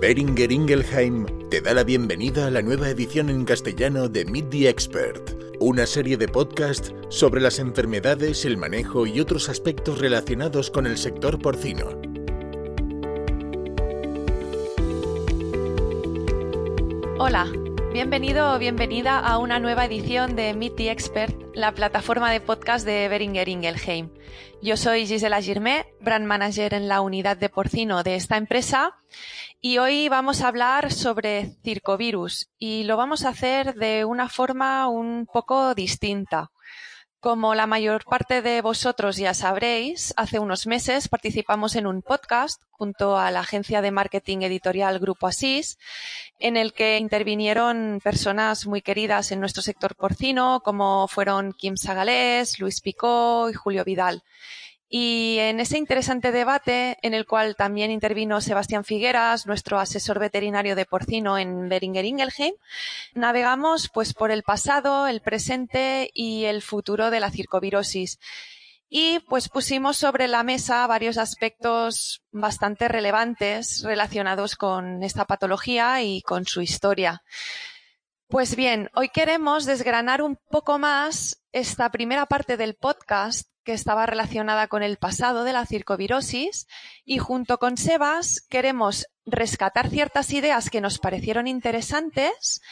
[0.00, 4.68] Beringer Ingelheim te da la bienvenida a la nueva edición en castellano de Meet the
[4.68, 10.86] Expert, una serie de podcasts sobre las enfermedades, el manejo y otros aspectos relacionados con
[10.86, 11.88] el sector porcino.
[17.18, 17.50] Hola,
[17.96, 22.84] bienvenido o bienvenida a una nueva edición de Meet the Expert, la plataforma de podcast
[22.84, 24.10] de Beringer Ingelheim.
[24.60, 28.98] Yo soy Gisela Girmé, brand manager en la unidad de porcino de esta empresa
[29.62, 34.88] y hoy vamos a hablar sobre circovirus y lo vamos a hacer de una forma
[34.88, 36.50] un poco distinta.
[37.26, 42.62] Como la mayor parte de vosotros ya sabréis, hace unos meses participamos en un podcast
[42.70, 45.76] junto a la agencia de marketing editorial Grupo Asís,
[46.38, 52.60] en el que intervinieron personas muy queridas en nuestro sector porcino, como fueron Kim Sagalés,
[52.60, 54.22] Luis Picó y Julio Vidal.
[54.88, 60.76] Y en ese interesante debate, en el cual también intervino Sebastián Figueras, nuestro asesor veterinario
[60.76, 62.54] de porcino en Beringer Ingelheim,
[63.14, 68.20] navegamos pues por el pasado, el presente y el futuro de la circovirosis.
[68.88, 76.22] Y pues pusimos sobre la mesa varios aspectos bastante relevantes relacionados con esta patología y
[76.22, 77.24] con su historia.
[78.28, 84.06] Pues bien, hoy queremos desgranar un poco más esta primera parte del podcast que estaba
[84.06, 86.68] relacionada con el pasado de la circovirosis
[87.04, 92.62] y junto con Sebas queremos rescatar ciertas ideas que nos parecieron interesantes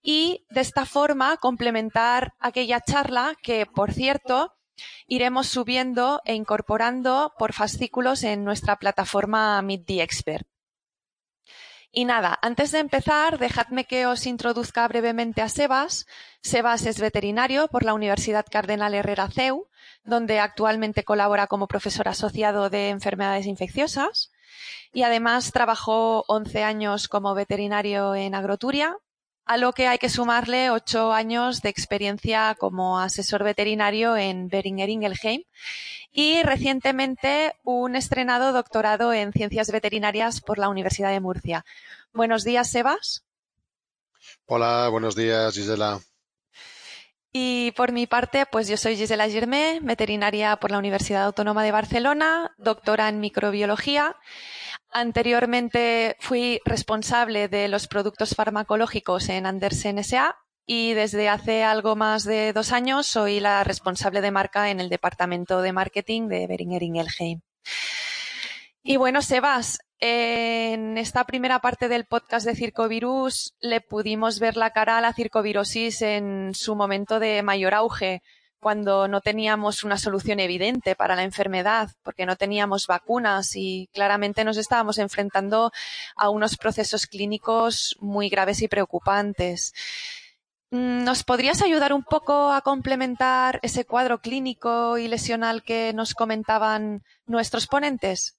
[0.00, 4.54] y de esta forma complementar aquella charla que, por cierto,
[5.08, 10.46] iremos subiendo e incorporando por fascículos en nuestra plataforma Meet the Expert.
[11.96, 16.08] Y nada, antes de empezar, dejadme que os introduzca brevemente a Sebas.
[16.42, 19.68] Sebas es veterinario por la Universidad Cardenal Herrera CEU,
[20.02, 24.32] donde actualmente colabora como profesor asociado de enfermedades infecciosas.
[24.92, 28.96] Y además trabajó 11 años como veterinario en Agroturia,
[29.46, 34.88] a lo que hay que sumarle ocho años de experiencia como asesor veterinario en Beringer
[34.88, 35.42] Ingelheim
[36.12, 41.64] y recientemente un estrenado doctorado en ciencias veterinarias por la Universidad de Murcia.
[42.12, 43.24] Buenos días, Sebas.
[44.46, 46.00] Hola, buenos días, Gisela.
[47.36, 51.72] Y por mi parte, pues yo soy Gisela Girmé, veterinaria por la Universidad Autónoma de
[51.72, 54.16] Barcelona, doctora en microbiología
[54.96, 60.36] Anteriormente fui responsable de los productos farmacológicos en Andersen SA
[60.66, 64.88] y desde hace algo más de dos años soy la responsable de marca en el
[64.88, 67.40] departamento de marketing de Beringer Ingelheim.
[68.86, 74.72] Y bueno, Sebas, en esta primera parte del podcast de Circovirus le pudimos ver la
[74.72, 78.22] cara a la circovirosis en su momento de mayor auge,
[78.60, 84.44] cuando no teníamos una solución evidente para la enfermedad, porque no teníamos vacunas y claramente
[84.44, 85.72] nos estábamos enfrentando
[86.14, 89.72] a unos procesos clínicos muy graves y preocupantes.
[90.70, 96.12] Mm, ¿Nos podrías ayudar un poco a complementar ese cuadro clínico y lesional que nos
[96.12, 98.36] comentaban nuestros ponentes?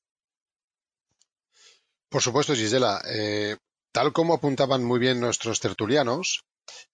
[2.15, 3.01] Por supuesto, Gisela.
[3.09, 3.57] Eh,
[3.91, 6.45] tal como apuntaban muy bien nuestros tertulianos,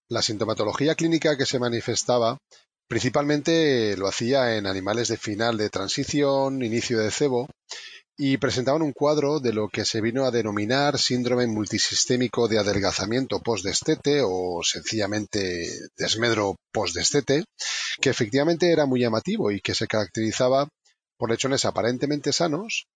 [0.09, 2.39] la sintomatología clínica que se manifestaba
[2.87, 7.47] Principalmente lo hacía en animales de final de transición, inicio de cebo,
[8.17, 13.39] y presentaban un cuadro de lo que se vino a denominar síndrome multisistémico de adelgazamiento
[13.41, 17.43] postdestete o sencillamente desmedro postdestete,
[18.01, 20.67] que efectivamente era muy llamativo y que se caracterizaba
[21.15, 22.87] por lechones aparentemente sanos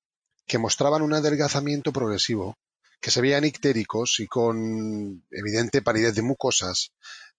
[0.46, 2.58] que mostraban un adelgazamiento progresivo,
[3.02, 6.92] que se veían ictéricos y con evidente palidez de mucosas,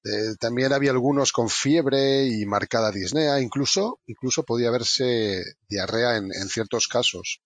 [0.05, 6.49] eh, también había algunos con fiebre y marcada disnea, incluso, incluso podía verse diarrea en,
[6.49, 7.41] ciertos casos.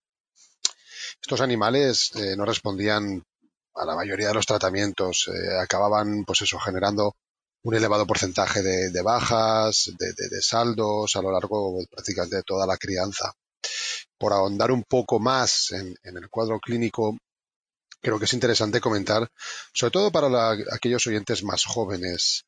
[1.22, 3.24] Estos animales eh, no respondían
[3.74, 7.16] a la mayoría de los tratamientos, eh, acababan pues eso, generando
[7.62, 13.32] un elevado porcentaje de, bajas, de, saldos a lo largo prácticamente de toda la crianza.
[14.20, 17.16] Por ahondar un poco más en el cuadro clínico
[18.00, 19.30] creo que es interesante comentar,
[19.72, 22.44] sobre todo para aquellos oyentes más jóvenes,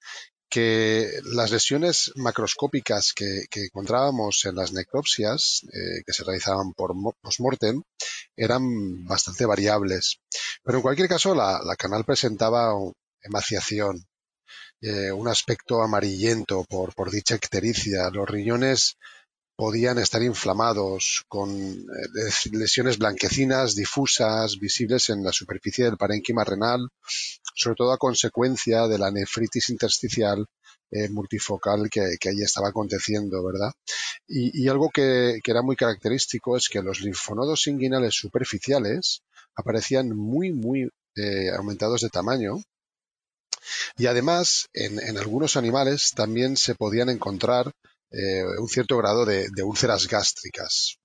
[0.48, 6.92] que las lesiones macroscópicas que, encontrábamos en las necropsias eh, que se realizaban por
[7.22, 7.82] postmortem
[8.36, 10.18] eran bastante variables.
[10.62, 12.74] Pero en cualquier caso, la, canal presentaba
[13.22, 14.04] emaciación,
[14.82, 18.10] eh, un aspecto amarillento por, por dicha ictericia.
[18.10, 18.98] Los riñones
[19.56, 26.88] podían estar inflamados, con eh, lesiones blanquecinas difusas visibles en la superficie del parénquima renal,
[27.54, 30.46] sobre todo a consecuencia de la nefritis intersticial
[30.90, 33.72] eh, multifocal que, que allí estaba aconteciendo, ¿verdad?
[34.28, 39.22] Y, algo que, que, era muy característico es que los linfonodos inguinales superficiales
[39.54, 42.56] aparecían muy, muy eh, aumentados de tamaño.
[43.96, 47.72] Y además, en, algunos animales también se podían encontrar
[48.12, 50.98] eh, un cierto grado de, úlceras gástricas.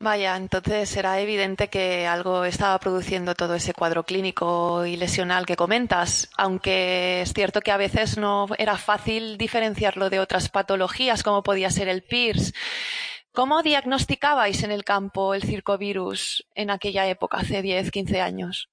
[0.00, 5.56] Vaya, entonces era evidente que algo estaba produciendo todo ese cuadro clínico y lesional que
[5.56, 11.42] comentas, aunque es cierto que a veces no era fácil diferenciarlo de otras patologías como
[11.42, 12.52] podía ser el PIRS.
[13.32, 18.68] ¿Cómo diagnosticabais en el campo el circovirus en aquella época, hace 10, 15 años?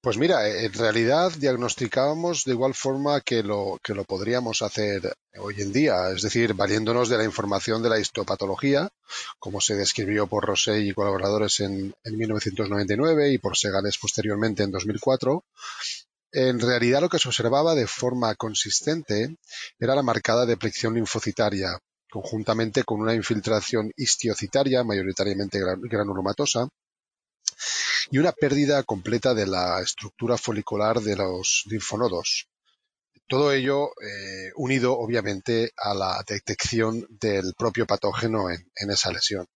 [0.00, 5.60] Pues mira, en realidad diagnosticábamos de igual forma que lo, que lo podríamos hacer hoy
[5.60, 8.88] en día, es decir, valiéndonos de la información de la histopatología,
[9.40, 14.70] como se describió por Rosé y colaboradores en, en 1999 y por Segales posteriormente en
[14.70, 15.44] 2004.
[16.32, 19.36] En realidad lo que se observaba de forma consistente
[19.78, 21.78] era la marcada deplección linfocitaria,
[22.10, 25.60] conjuntamente con una infiltración histiocitaria, mayoritariamente
[25.90, 26.68] granulomatosa,
[28.10, 32.48] y una pérdida completa de la estructura folicular de los linfonodos.
[33.28, 39.46] Todo ello eh, unido, obviamente, a la detección del propio patógeno en, esa lesión.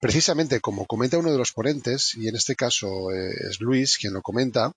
[0.00, 4.14] Precisamente como comenta uno de los ponentes, y en este caso eh, es Luis quien
[4.14, 4.72] lo comenta,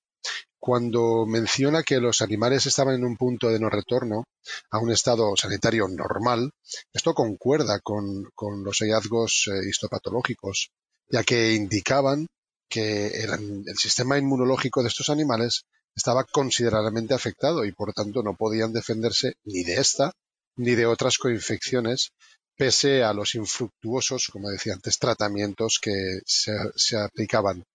[0.60, 4.26] cuando menciona que los animales estaban en un punto de no retorno
[4.72, 6.52] a un estado sanitario normal,
[6.92, 8.28] esto concuerda con,
[8.64, 10.72] los hallazgos eh, histopatológicos,
[11.08, 12.28] ya que indicaban
[12.70, 15.66] que el, sistema inmunológico de estos animales
[15.96, 20.12] estaba considerablemente afectado y por tanto no podían defenderse ni de esta
[20.58, 22.12] ni de otras coinfecciones
[22.58, 27.66] pese a los infructuosos, como decía antes, tratamientos que se aplicaban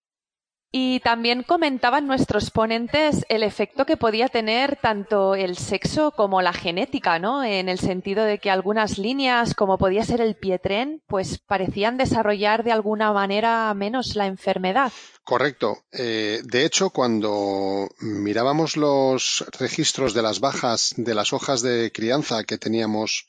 [0.71, 6.53] y también comentaban nuestros ponentes el efecto que podía tener tanto el sexo como la
[6.53, 7.43] genética, ¿no?
[7.43, 12.63] En el sentido de que algunas líneas, como podía ser el pietren, pues parecían desarrollar
[12.63, 14.93] de alguna manera menos la enfermedad.
[15.25, 15.83] Correcto.
[15.91, 22.45] Eh, de hecho, cuando mirábamos los registros de las bajas de las hojas de crianza
[22.45, 23.27] que teníamos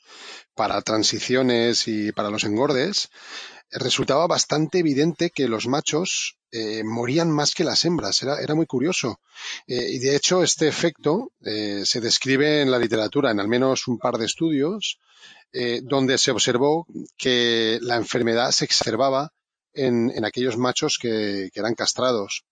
[0.55, 3.09] para transiciones y para los engordes,
[3.73, 8.21] resultaba bastante evidente que los machos eh, morían más que las hembras.
[8.21, 9.19] Era, era muy curioso.
[9.67, 13.87] Eh, y de hecho, este efecto eh, se describe en la literatura en al menos
[13.87, 14.99] un par de estudios,
[15.83, 19.31] donde se observó que la enfermedad se exacerbaba
[19.73, 22.43] en, en aquellos machos que, que eran castrados.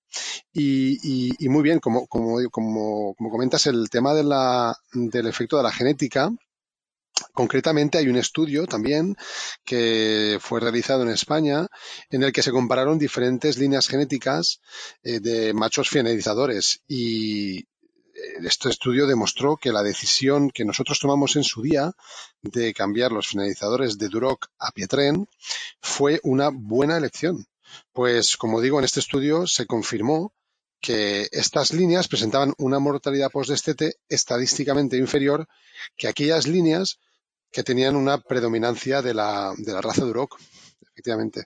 [0.54, 5.26] Y, y, y, muy bien, como, como, como, como comentas, el tema de la, del
[5.26, 6.30] efecto de la genética
[7.34, 9.16] Concretamente hay un estudio también
[9.64, 11.68] que fue realizado en España
[12.10, 14.62] en el que se compararon diferentes líneas genéticas
[15.04, 17.66] eh, de machos finalizadores y eh,
[18.44, 21.92] este estudio demostró que la decisión que nosotros tomamos en su día
[22.42, 25.28] de cambiar los finalizadores de Duroc a Pietren
[25.82, 27.46] fue una buena elección.
[27.94, 30.34] Pues, como digo, en este estudio se confirmó
[30.82, 35.48] que estas líneas presentaban una mortalidad postdestete estadísticamente inferior
[35.96, 37.00] que aquellas líneas
[37.52, 40.40] que tenían una predominancia de la, de la raza Duroc,
[40.82, 41.46] efectivamente.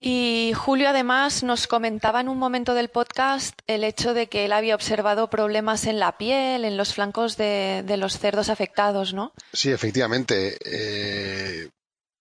[0.00, 4.52] Y Julio además nos comentaba en un momento del podcast el hecho de que él
[4.52, 9.32] había observado problemas en la piel, en los flancos de, los cerdos afectados, ¿no?
[9.52, 10.56] Sí, efectivamente.
[10.64, 11.68] Eh,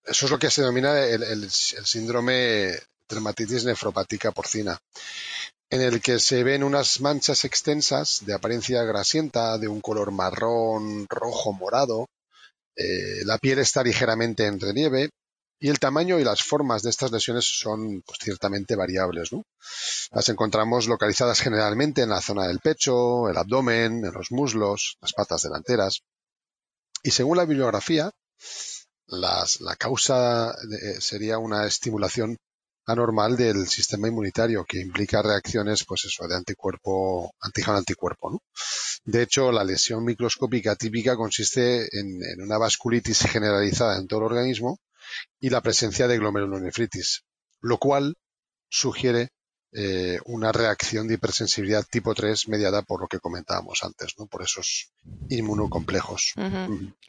[0.03, 2.71] eso es lo que se denomina el, el síndrome
[3.07, 4.79] dermatitis nefropática porcina,
[5.69, 11.05] en el que se ven unas manchas extensas de apariencia grasienta, de un color marrón,
[11.09, 12.07] rojo, morado,
[12.77, 15.09] eh, la piel está ligeramente en relieve
[15.59, 19.29] y el tamaño y las formas de estas lesiones son pues, ciertamente variables.
[20.11, 25.13] Las encontramos localizadas generalmente en la zona del pecho, el abdomen, en los muslos, las
[25.13, 26.03] patas delanteras.
[27.01, 28.11] Y según la bibliografía,
[29.07, 30.55] la causa
[30.99, 32.37] sería una estimulación
[32.87, 38.41] anormal del sistema inmunitario que implica reacciones, pues eso, de anticuerpo, antígeno-anticuerpo, ¿no?
[39.03, 44.25] De hecho, la lesión microscópica típica consiste en, en, una vasculitis generalizada en todo el
[44.27, 44.79] organismo
[45.39, 47.23] y la presencia de glomerulonefritis,
[47.61, 48.15] lo cual
[48.69, 49.29] sugiere
[49.73, 54.25] eh, una reacción de hipersensibilidad tipo 3 mediada por lo que comentábamos antes, ¿no?
[54.25, 54.91] por esos
[55.29, 56.33] inmunocomplejos.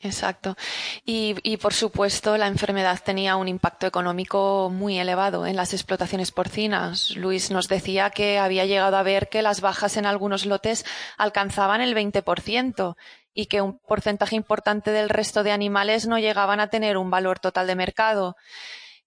[0.00, 0.57] Exacto.
[1.05, 6.33] Y, y, por supuesto, la enfermedad tenía un impacto económico muy elevado en las explotaciones
[6.33, 7.17] porcinas.
[7.17, 10.85] Luis nos decía que había llegado a ver que las bajas en algunos lotes
[11.17, 12.97] alcanzaban el 20%
[13.35, 17.38] y que un porcentaje importante del resto de animales no llegaban a tener un valor
[17.38, 18.37] total de mercado.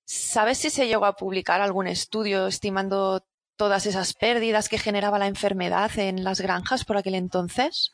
[0.06, 3.26] ¿Sabes si se llegó a publicar algún estudio estimando
[3.62, 7.92] todas esas pérdidas que generaba la enfermedad en las granjas por aquel entonces?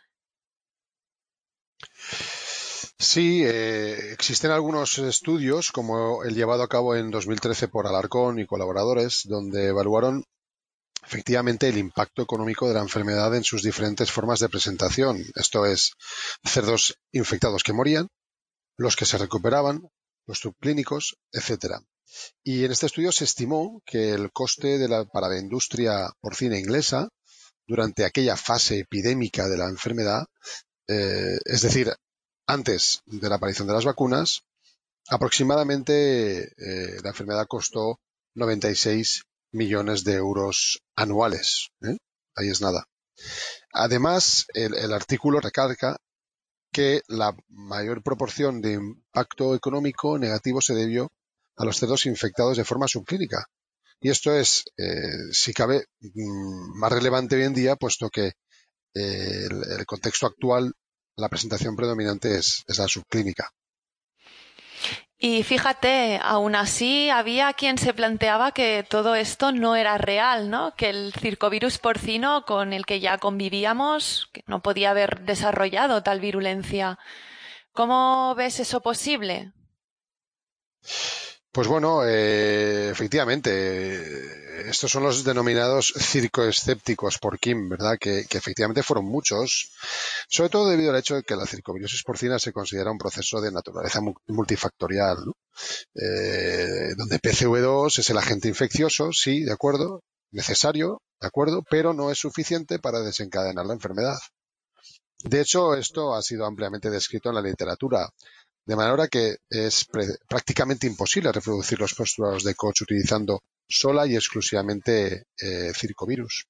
[2.98, 8.46] Sí, eh, existen algunos estudios, como el llevado a cabo en 2013 por Alarcón y
[8.46, 10.24] colaboradores, donde evaluaron
[11.06, 15.22] efectivamente el impacto económico de la enfermedad en sus diferentes formas de presentación.
[15.36, 15.96] Esto es,
[16.46, 18.08] cerdos infectados que morían,
[18.78, 19.90] los que se recuperaban,
[20.28, 21.82] los subclínicos, etcétera.
[22.44, 27.10] Y en este estudio se estimó que el coste para la industria porcina inglesa
[27.68, 30.26] durante aquella fase epidémica de la enfermedad,
[30.88, 31.94] eh, es decir,
[32.48, 34.44] antes de la aparición de las vacunas,
[35.10, 38.00] aproximadamente eh, la enfermedad costó
[38.36, 41.70] 96 millones de euros anuales.
[41.82, 41.98] ¿eh?
[42.36, 42.86] Ahí es nada.
[43.74, 45.98] Además, el, el artículo recalca
[46.72, 51.10] que la mayor proporción de impacto económico negativo se debió
[51.58, 53.46] a los cerdos infectados de forma subclínica.
[54.00, 58.34] Y esto es, eh, si cabe, mm, más relevante hoy en día, puesto que
[58.94, 59.48] eh,
[59.78, 60.74] el, contexto actual,
[61.16, 63.50] la presentación predominante es, es la subclínica.
[65.20, 70.76] Y fíjate, aún así había quien se planteaba que todo esto no era real, ¿no?
[70.76, 76.20] Que el circovirus porcino con el que ya convivíamos que no podía haber desarrollado tal
[76.20, 77.00] virulencia.
[77.72, 79.54] ¿Cómo ves eso posible?
[81.52, 87.98] Pues bueno, eh, efectivamente, estos son los denominados circoescépticos por Kim, ¿verdad?
[88.00, 89.72] Que, que, efectivamente fueron muchos,
[90.30, 93.52] sobre todo debido al hecho de que la circovirosis porcina se considera un proceso de
[93.52, 95.34] naturaleza multifactorial, ¿no?
[95.96, 102.12] eh, donde PCV2 es el agente infeccioso, sí, de acuerdo, necesario, de acuerdo, pero no
[102.12, 104.18] es suficiente para desencadenar la enfermedad.
[105.24, 108.08] De hecho, esto ha sido ampliamente descrito en la literatura.
[108.68, 109.86] De manera que es
[110.28, 116.48] prácticamente imposible reproducir los postulados de Koch utilizando sola y exclusivamente eh, circovirus.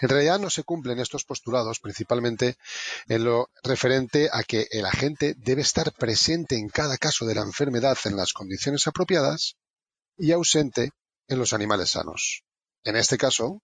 [0.00, 2.56] En realidad no se cumplen estos postulados principalmente
[3.08, 7.42] en lo referente a que el agente debe estar presente en cada caso de la
[7.42, 9.56] enfermedad en las condiciones apropiadas
[10.16, 10.90] y ausente
[11.26, 12.44] en los animales sanos.
[12.84, 13.60] En este caso,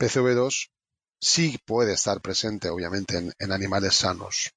[0.00, 0.70] PCV2
[1.20, 4.50] sí puede estar presente, obviamente, en, en animales sanos.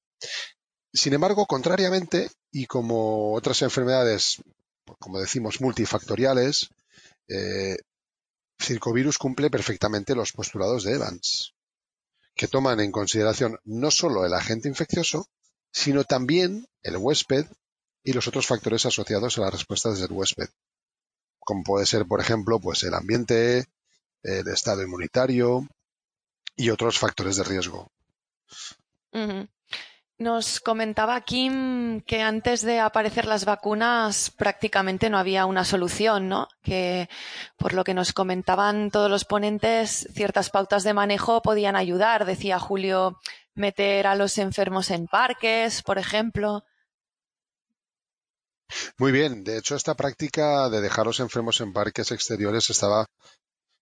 [0.92, 4.42] Sin embargo, contrariamente, y como otras enfermedades,
[5.00, 6.70] como decimos, multifactoriales,
[7.28, 7.78] eh,
[8.60, 11.54] Circovirus cumple perfectamente los postulados de Evans,
[12.36, 15.30] que toman en consideración no solo el agente infeccioso,
[15.72, 17.46] sino también el huésped
[18.04, 20.50] y los otros factores asociados a las respuestas del huésped,
[21.40, 23.66] como puede ser, por ejemplo, pues el ambiente,
[24.24, 25.68] el estado inmunitario
[26.56, 27.92] y otros factores de riesgo.
[30.20, 36.50] Nos comentaba Kim que antes de aparecer las vacunas prácticamente no había una solución, ¿no?
[36.62, 37.08] Que
[37.58, 42.26] por lo que nos comentaban todos los ponentes, ciertas pautas de manejo podían ayudar.
[42.26, 43.18] Decía Julio,
[43.56, 46.66] meter a los enfermos en parques, por ejemplo.
[48.98, 49.46] Muy bien.
[49.46, 53.06] De hecho, esta práctica de dejar a los enfermos en parques exteriores estaba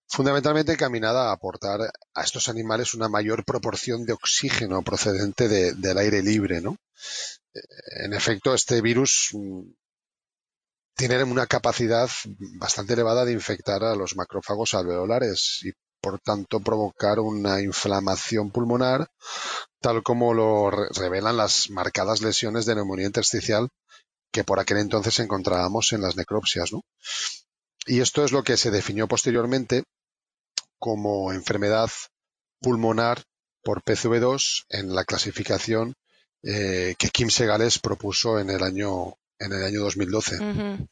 [0.07, 1.81] fundamentalmente encaminada a aportar
[2.13, 6.77] a estos animales una mayor proporción de oxígeno procedente de, del aire libre, ¿no?
[8.03, 9.61] En efecto, este virus mm,
[10.95, 12.09] tiene una capacidad
[12.59, 15.71] bastante elevada de infectar a los macrófagos alveolares y
[16.01, 19.07] por tanto provocar una inflamación pulmonar,
[19.81, 23.69] tal como lo revelan las marcadas lesiones de neumonía intersticial
[24.31, 26.81] que por aquel entonces encontrábamos en las necropsias, ¿no?
[27.85, 29.83] Y esto es lo que se definió posteriormente
[30.79, 31.89] como enfermedad
[32.59, 33.23] pulmonar
[33.63, 35.95] por PCV2 en la clasificación
[36.43, 40.35] eh, que Kim Segales propuso en el año en el año 2012.
[40.35, 40.87] Uh -huh.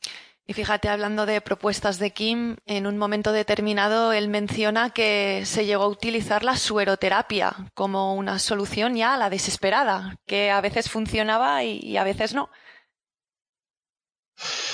[0.48, 5.66] Y fíjate, hablando de propuestas de Kim, en un momento determinado él menciona que se
[5.66, 10.90] llegó a utilizar la sueroterapia como una solución ya a la desesperada, que a veces
[10.90, 12.52] funcionaba y, y a veces no.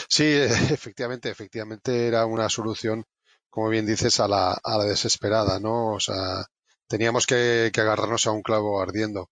[0.10, 0.25] Sí,
[0.72, 3.06] efectivamente, efectivamente era una solución
[3.51, 5.93] como bien dices, a la, a la desesperada, ¿no?
[5.93, 6.46] O sea,
[6.88, 9.29] teníamos que, que agarrarnos a un clavo ardiendo.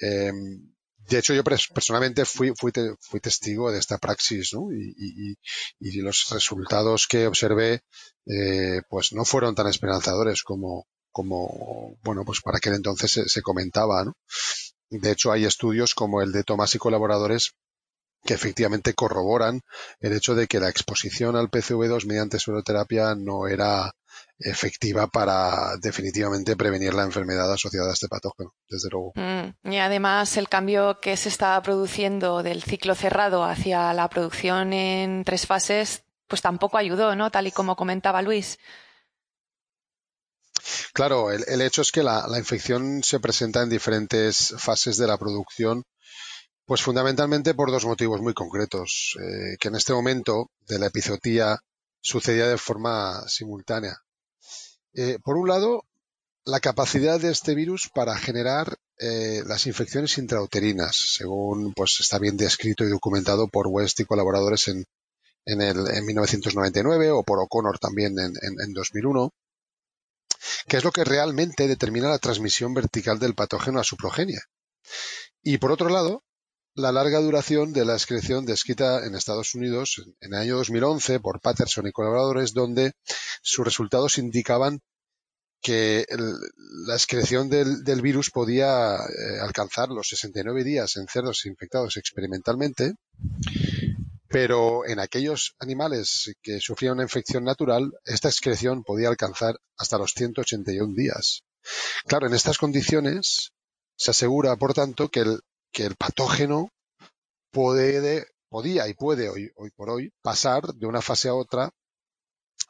[0.00, 0.32] Eh,
[1.08, 4.72] de hecho, yo personalmente fui, fui, fui, testigo de esta praxis, ¿no?
[4.72, 5.36] Y, y,
[5.80, 7.82] y los resultados que observé,
[8.26, 13.42] eh, pues no fueron tan esperanzadores como, como, bueno, pues para aquel entonces se, se
[13.42, 14.14] comentaba, ¿no?
[14.90, 17.52] De hecho, hay estudios como el de Tomás y colaboradores
[18.26, 19.62] que efectivamente corroboran
[20.00, 23.92] el hecho de que la exposición al PCV2 mediante sueroterapia no era
[24.38, 29.12] efectiva para definitivamente prevenir la enfermedad asociada a este patógeno, desde luego.
[29.14, 34.72] Mm, y además el cambio que se está produciendo del ciclo cerrado hacia la producción
[34.72, 37.30] en tres fases, pues tampoco ayudó, ¿no?
[37.30, 38.58] Tal y como comentaba Luis.
[40.92, 45.06] Claro, el, el hecho es que la, la infección se presenta en diferentes fases de
[45.06, 45.84] la producción
[46.66, 51.58] pues fundamentalmente por dos motivos muy concretos, eh, que en este momento de la epizotía
[52.00, 53.96] sucedía de forma simultánea.
[54.92, 55.84] Eh, por un lado,
[56.44, 62.36] la capacidad de este virus para generar eh, las infecciones intrauterinas, según pues está bien
[62.36, 64.84] descrito y documentado por West y colaboradores en,
[65.44, 69.32] en, el, en 1999 o por O'Connor también en, en, en 2001,
[70.66, 74.40] que es lo que realmente determina la transmisión vertical del patógeno a su progenie.
[75.42, 76.24] Y por otro lado,
[76.76, 81.40] la larga duración de la excreción descrita en Estados Unidos en el año 2011 por
[81.40, 82.92] Patterson y colaboradores, donde
[83.42, 84.80] sus resultados indicaban
[85.62, 86.04] que
[86.86, 92.94] la excreción del, del virus podía eh, alcanzar los 69 días en cerdos infectados experimentalmente,
[94.28, 100.12] pero en aquellos animales que sufrían una infección natural, esta excreción podía alcanzar hasta los
[100.12, 101.42] 181 días.
[102.06, 103.52] Claro, en estas condiciones
[103.96, 105.40] se asegura, por tanto, que el,
[105.72, 106.70] que el patógeno
[107.50, 111.70] puede, podía y puede hoy, por hoy pasar de una fase a otra,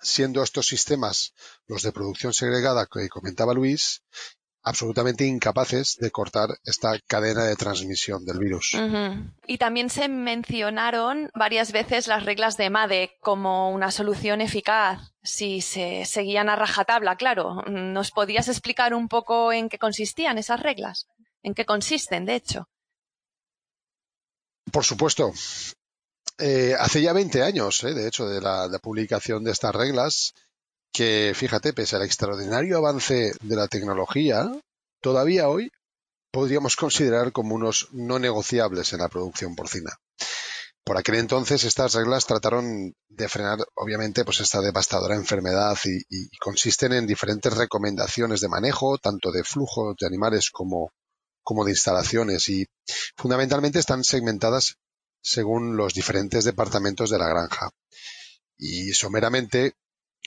[0.01, 1.33] siendo estos sistemas,
[1.67, 4.03] los de producción segregada que comentaba Luis,
[4.67, 8.77] absolutamente incapaces de cortar esta cadena de transmisión del virus.
[9.47, 15.61] Y también se mencionaron varias veces las reglas de MADE como una solución eficaz si
[15.61, 17.63] se seguían a rajatabla, claro.
[17.69, 21.07] ¿Nos podías explicar un poco en qué consistían esas reglas?
[21.45, 22.69] ¿En qué consisten, de hecho?
[24.73, 25.33] Por supuesto.
[26.39, 30.35] Eh, hace ya 20 años, eh, de hecho, de la, publicación de estas reglas,
[30.93, 34.51] que fíjate, pese al extraordinario avance de la tecnología,
[35.01, 35.71] todavía hoy
[36.31, 39.93] podríamos considerar como unos no negociables en la producción porcina.
[40.85, 46.29] Por aquel entonces estas reglas trataron de frenar, obviamente, pues esta devastadora enfermedad y, y,
[46.39, 50.93] consisten en diferentes recomendaciones de manejo, tanto de flujo de animales como,
[51.47, 52.67] como de instalaciones y
[53.17, 54.79] fundamentalmente están segmentadas
[55.23, 57.71] según los diferentes departamentos de la granja.
[58.59, 59.75] Y someramente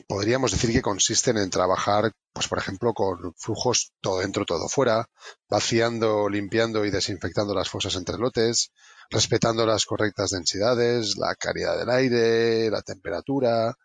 [0.08, 5.10] podríamos decir que consisten en trabajar, pues por ejemplo, con flujos todo dentro, todo fuera,
[5.50, 8.72] vaciando, limpiando y desinfectando las fosas entre lotes,
[9.10, 13.76] respetando las correctas densidades, la calidad del aire, la temperatura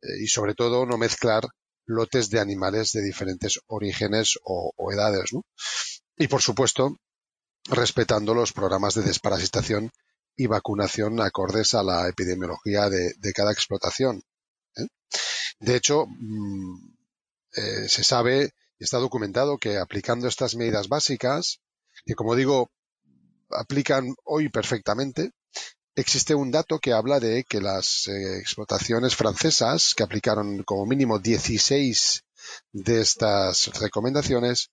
[0.00, 1.44] eh, y sobre todo no mezclar
[1.84, 5.44] lotes de animales de diferentes orígenes o, o edades, ¿no?
[6.18, 6.98] Y por supuesto,
[7.66, 9.90] respetando los programas de desparasitación
[10.36, 14.22] y vacunación acordes a la epidemiología de, de cada explotación.
[14.76, 14.86] ¿eh?
[15.60, 16.76] De hecho, mmm,
[17.54, 21.60] eh, se sabe y está documentado que aplicando estas medidas básicas,
[22.04, 22.70] que como digo,
[23.50, 25.32] aplican hoy perfectamente,
[25.94, 31.18] existe un dato que habla de que las eh, explotaciones francesas, que aplicaron como mínimo
[31.18, 32.24] 16
[32.72, 34.70] de estas recomendaciones,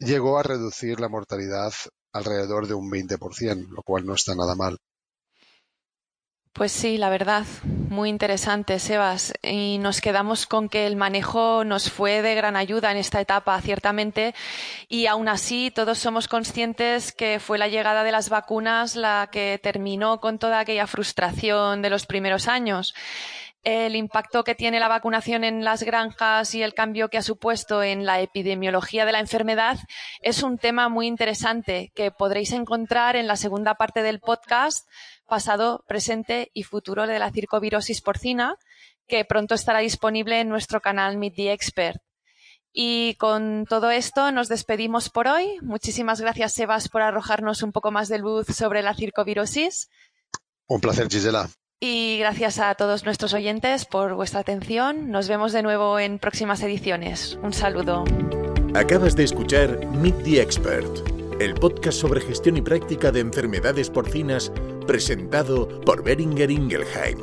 [0.00, 1.72] llegó a reducir la mortalidad
[2.12, 4.76] alrededor de un 20%, lo cual no está nada mal.
[6.52, 9.32] Pues sí, la verdad, muy interesante, Sebas.
[9.40, 13.60] Y nos quedamos con que el manejo nos fue de gran ayuda en esta etapa,
[13.60, 14.34] ciertamente.
[14.88, 19.60] Y aún así, todos somos conscientes que fue la llegada de las vacunas la que
[19.62, 22.94] terminó con toda aquella frustración de los primeros años
[23.62, 27.82] el impacto que tiene la vacunación en las granjas y el cambio que ha supuesto
[27.82, 29.78] en la epidemiología de la enfermedad
[30.22, 34.88] es un tema muy interesante que podréis encontrar en la segunda parte del podcast
[35.26, 38.56] pasado, presente y futuro de la circovirosis porcina,
[39.06, 42.00] que pronto estará disponible en nuestro canal Meet the Expert.
[42.72, 45.58] Y con todo esto nos despedimos por hoy.
[45.60, 49.88] Muchísimas gracias, Sebas, por arrojarnos un poco más de luz sobre la circovirosis.
[50.66, 51.50] Un placer, Gisela.
[51.82, 55.10] Y gracias a todos nuestros oyentes por vuestra atención.
[55.10, 57.38] Nos vemos de nuevo en próximas ediciones.
[57.42, 58.04] Un saludo.
[58.74, 64.52] Acabas de escuchar Meet the Expert, el podcast sobre gestión y práctica de enfermedades porcinas
[64.86, 67.18] presentado por Beringer Ingelheim.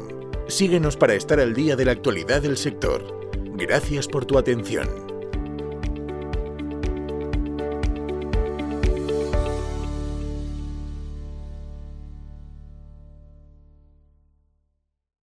[0.47, 3.29] Síguenos para estar al día de la actualidad del sector.
[3.53, 5.06] Gracias por tu atención.